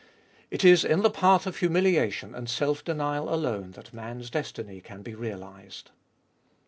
[0.49, 5.03] It is in the path of humiliation and self denial alone that man's destiny can
[5.03, 5.91] be realised.